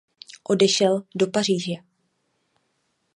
[0.43, 1.73] Odešel do Paříže.